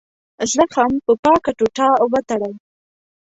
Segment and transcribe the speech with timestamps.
[0.51, 2.53] زخم په پاکه ټوټه وتړئ.